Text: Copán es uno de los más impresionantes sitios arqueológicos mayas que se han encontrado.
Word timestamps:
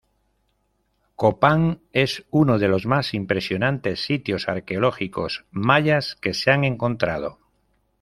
Copán 1.15 1.83
es 1.91 2.25
uno 2.31 2.57
de 2.57 2.67
los 2.67 2.87
más 2.87 3.13
impresionantes 3.13 4.03
sitios 4.03 4.47
arqueológicos 4.49 5.45
mayas 5.51 6.15
que 6.15 6.33
se 6.33 6.49
han 6.49 6.63
encontrado. 6.63 7.37